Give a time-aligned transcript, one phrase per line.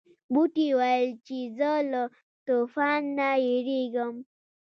[0.33, 2.03] بوټي ویل چې زه له
[2.45, 4.13] طوفان نه یریږم.